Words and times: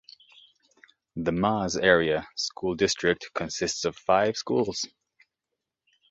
The 1.15 1.31
Mars 1.31 1.77
Area 1.77 2.27
School 2.35 2.73
District 2.73 3.23
consists 3.35 3.85
of 3.85 3.95
five 3.95 4.35
schools. 4.35 4.87